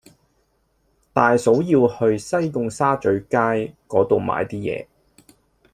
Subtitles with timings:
[1.13, 3.37] 大嫂要去西貢沙咀街
[3.87, 4.87] 嗰度買啲嘢